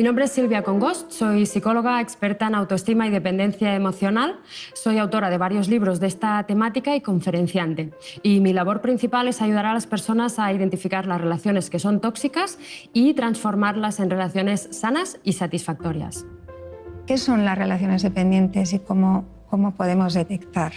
[0.00, 4.40] Mi nombre es Silvia Congost, soy psicóloga experta en autoestima y dependencia emocional.
[4.72, 7.92] Soy autora de varios libros de esta temática y conferenciante.
[8.22, 12.00] Y mi labor principal es ayudar a las personas a identificar las relaciones que son
[12.00, 12.58] tóxicas
[12.94, 16.24] y transformarlas en relaciones sanas y satisfactorias.
[17.06, 20.72] ¿Qué son las relaciones dependientes y cómo, cómo podemos detectar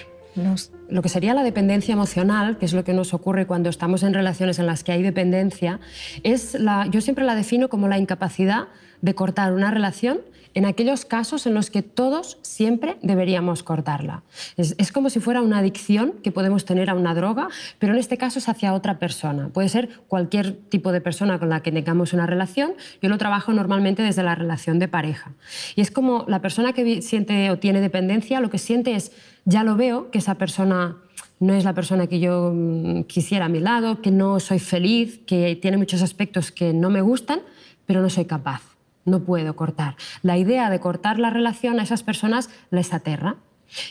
[0.89, 4.13] lo que sería la dependencia emocional, que es lo que nos ocurre cuando estamos en
[4.13, 5.79] relaciones en las que hay dependencia,
[6.23, 8.67] es la, yo siempre la defino como la incapacidad
[9.01, 10.21] de cortar una relación
[10.53, 14.23] en aquellos casos en los que todos siempre deberíamos cortarla.
[14.57, 17.47] Es, como si fuera una adicción que podemos tener a una droga,
[17.79, 19.49] pero en este caso es hacia otra persona.
[19.49, 22.73] Puede ser cualquier tipo de persona con la que tengamos una relación.
[23.01, 25.33] Yo lo trabajo normalmente desde la relación de pareja.
[25.75, 29.11] Y es como la persona que siente o tiene dependencia, lo que siente es
[29.45, 30.97] ya lo veo que esa persona
[31.39, 35.19] no es la persona que yo mm, quisiera a mi lado, que no soy feliz,
[35.25, 37.41] que tiene muchos aspectos que no me gustan,
[37.85, 38.61] pero no soy capaz,
[39.05, 39.95] no puedo cortar.
[40.21, 43.37] La idea de cortar la relación a esas personas les aterra.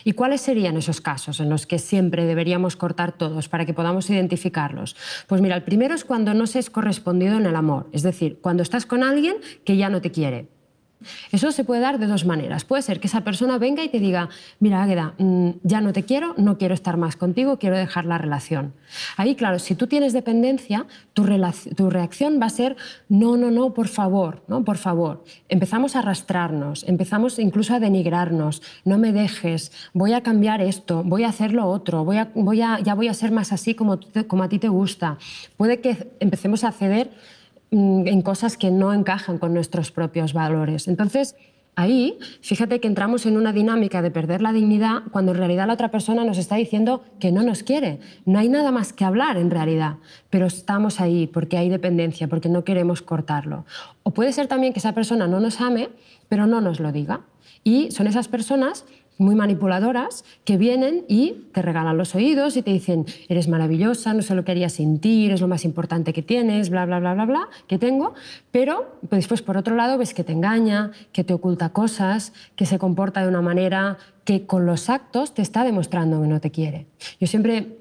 [0.03, 4.09] ¿Y cuáles serían esos casos en los que siempre deberíamos cortar todos para que podamos
[4.09, 4.95] identificarlos?
[5.27, 8.39] Pues mira, el primero es cuando no se es correspondido en el amor, es decir,
[8.41, 10.47] cuando estás con alguien que ya no te quiere,
[11.31, 12.65] eso se puede dar de dos maneras.
[12.65, 16.03] Puede ser que esa persona venga y te diga, mira, Águeda, mm, ya no te
[16.03, 18.73] quiero, no quiero estar más contigo, quiero dejar la relación.
[19.17, 22.75] Ahí, claro, si tú tienes dependencia, tu, reacción va a ser,
[23.09, 25.23] no, no, no, por favor, no, por favor.
[25.49, 31.23] Empezamos a arrastrarnos, empezamos incluso a denigrarnos, no me dejes, voy a cambiar esto, voy
[31.23, 33.99] a hacer lo otro, voy a, voy a, ya voy a ser más así como,
[34.27, 35.17] como a ti te gusta.
[35.57, 37.11] Puede que empecemos a ceder
[37.73, 40.87] en cosas que no encajan con nuestros propios valores.
[40.87, 41.35] Entonces,
[41.75, 45.73] ahí, fíjate que entramos en una dinámica de perder la dignidad cuando en realidad la
[45.73, 47.99] otra persona nos está diciendo que no nos quiere.
[48.25, 49.97] No hay nada más que hablar en realidad,
[50.29, 53.65] pero estamos ahí porque hay dependencia, porque no queremos cortarlo.
[54.03, 55.89] O puede ser también que esa persona no nos ame,
[56.29, 57.21] pero no nos lo diga.
[57.63, 58.85] Y son esas personas
[59.17, 64.21] muy manipuladoras que vienen y te regalan los oídos y te dicen, eres maravillosa, no
[64.21, 67.13] sé lo que haría sin ti, eres lo más importante que tienes, bla, bla, bla,
[67.13, 68.13] bla, bla, que tengo,
[68.51, 72.65] pero pues después por otro lado ves que te engaña, que te oculta cosas, que
[72.65, 76.51] se comporta de una manera que con los actos te está demostrando que no te
[76.51, 76.87] quiere.
[77.19, 77.77] Yo siempre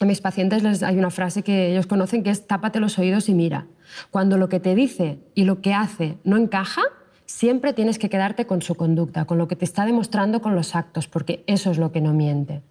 [0.00, 3.28] a mis pacientes les hay una frase que ellos conocen que es tápate los oídos
[3.28, 3.66] y mira.
[4.10, 6.82] Cuando lo que te dice y lo que hace no encaja,
[7.28, 10.74] siempre tienes que quedarte con su conducta, con lo que te está demostrando con los
[10.74, 12.62] actos, porque eso es lo que no miente.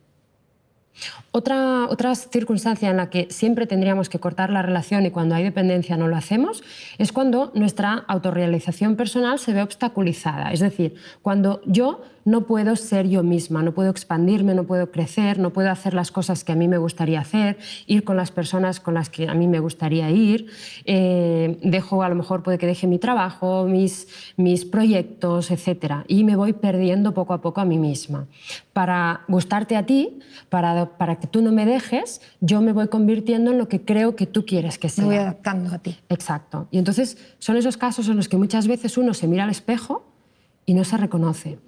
[1.31, 5.43] Otra, otra circunstancia en la que siempre tendríamos que cortar la relación y cuando hay
[5.43, 6.63] dependencia no lo hacemos
[6.97, 10.51] es cuando nuestra autorrealización personal se ve obstaculizada.
[10.51, 15.39] Es decir, cuando yo no puedo ser yo misma, no puedo expandirme, no puedo crecer,
[15.39, 18.81] no puedo hacer las cosas que a mí me gustaría hacer, ir con las personas
[18.81, 20.47] con las que a mí me gustaría ir,
[20.83, 26.03] eh, dejo, a lo mejor puede que deje mi trabajo, mis, mis proyectos, etc.
[26.09, 28.27] Y me voy perdiendo poco a poco a mí misma.
[28.73, 33.51] Para gustarte a ti, para, para que tú no me dejes, yo me voy convirtiendo
[33.51, 35.05] en lo que creo que tú quieres que sea.
[35.05, 35.97] Me voy adaptando a ti.
[36.09, 36.67] Exacto.
[36.71, 40.11] Y entonces son esos casos en los que muchas veces uno se mira al espejo
[40.65, 41.59] y no se reconoce.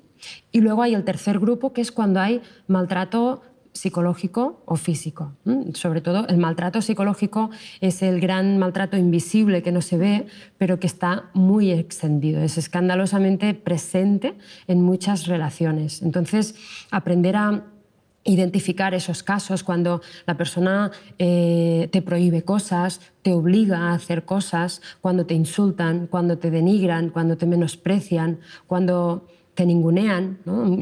[0.52, 3.41] Y luego hay el tercer grupo, que es cuando hay maltrato
[3.74, 5.34] psicológico o físico.
[5.74, 7.50] Sobre todo el maltrato psicológico
[7.81, 10.28] es el gran maltrato invisible que no se ve,
[10.58, 14.35] pero que está muy extendido, es escandalosamente presente
[14.68, 16.02] en muchas relaciones.
[16.02, 16.56] Entonces,
[16.91, 17.63] aprender a
[18.25, 24.81] identificar esos casos cuando la persona eh, te prohíbe cosas, te obliga a hacer cosas,
[25.02, 29.28] cuando te insultan, cuando te denigran, cuando te menosprecian, cuando
[29.59, 30.38] te ningunean.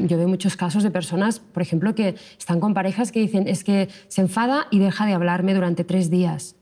[0.06, 3.64] Yo veo muchos casos de personas, por ejemplo, que están con parejas que dicen es
[3.64, 6.54] que se enfada y deja de hablarme durante tres días.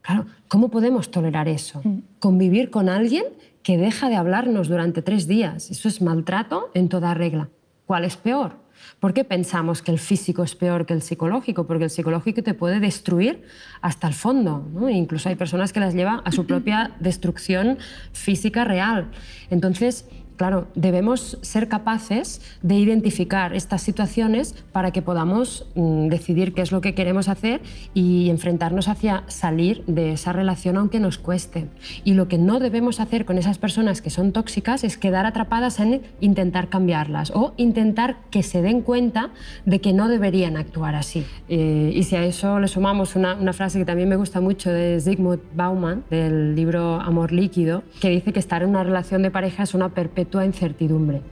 [0.00, 1.82] Claro, ¿cómo podemos tolerar eso?
[1.84, 1.98] Mm.
[2.18, 3.24] Convivir con alguien
[3.62, 5.70] que deja de hablarnos durante tres días.
[5.70, 7.50] Eso es maltrato en toda regla.
[7.84, 8.64] ¿Cuál es peor?
[8.98, 11.66] ¿Por qué pensamos que el físico es peor que el psicológico?
[11.66, 13.42] Porque el psicológico te puede destruir
[13.82, 14.66] hasta el fondo.
[14.90, 17.76] incluso hay personas que las lleva a su propia destrucción
[18.12, 19.10] física real.
[19.50, 26.62] Entonces, Claro, debemos ser capaces de identificar estas situaciones para que podamos mm, decidir qué
[26.62, 27.60] es lo que queremos hacer
[27.94, 31.68] y enfrentarnos hacia salir de esa relación aunque nos cueste.
[32.02, 35.78] Y lo que no debemos hacer con esas personas que son tóxicas es quedar atrapadas
[35.78, 39.30] en intentar cambiarlas o intentar que se den cuenta
[39.66, 41.24] de que no deberían actuar así.
[41.48, 45.00] Eh, y si a eso le sumamos una, frase que también me gusta mucho de
[45.00, 49.62] Zygmunt Bauman, del libro Amor líquido, que dice que estar en una relación de pareja
[49.62, 51.22] es una perpetua incertidumbre.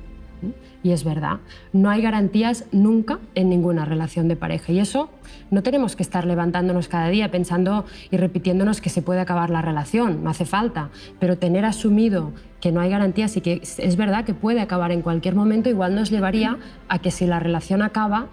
[0.82, 1.38] Y es verdad,
[1.72, 4.72] no hay garantías nunca en ninguna relación de pareja.
[4.72, 5.10] Y eso
[5.50, 9.62] no tenemos que estar levantándonos cada día pensando y repitiéndonos que se puede acabar la
[9.62, 10.90] relación, no hace falta.
[11.20, 15.02] Pero tener asumido que no hay garantías y que es verdad que puede acabar en
[15.02, 18.26] cualquier momento, igual nos llevaría a que si la relación acaba,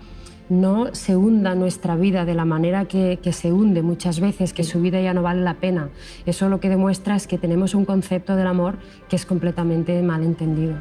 [0.49, 4.81] no se hunda nuestra vida de la manera que, se hunde muchas veces, que su
[4.81, 5.89] vida ya no vale la pena.
[6.25, 10.23] Eso lo que demuestra es que tenemos un concepto del amor que es completamente mal
[10.23, 10.75] entendido.